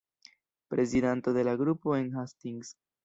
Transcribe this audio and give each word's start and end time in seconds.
Prezidanto 0.67 1.31
de 1.31 1.43
la 1.43 1.55
grupo 1.55 1.95
en 1.95 2.17
Hastings. 2.17 2.75